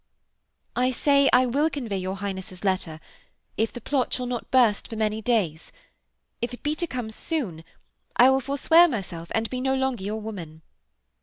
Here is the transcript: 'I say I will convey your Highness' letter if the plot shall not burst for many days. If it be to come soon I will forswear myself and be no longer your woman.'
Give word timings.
'I 0.75 0.89
say 0.89 1.29
I 1.31 1.45
will 1.45 1.69
convey 1.69 1.97
your 1.99 2.15
Highness' 2.15 2.63
letter 2.63 2.99
if 3.55 3.71
the 3.71 3.79
plot 3.79 4.11
shall 4.11 4.25
not 4.25 4.49
burst 4.49 4.87
for 4.87 4.95
many 4.95 5.21
days. 5.21 5.71
If 6.41 6.55
it 6.55 6.63
be 6.63 6.73
to 6.73 6.87
come 6.87 7.11
soon 7.11 7.63
I 8.17 8.31
will 8.31 8.41
forswear 8.41 8.87
myself 8.87 9.29
and 9.35 9.47
be 9.51 9.61
no 9.61 9.75
longer 9.75 10.03
your 10.03 10.19
woman.' 10.19 10.63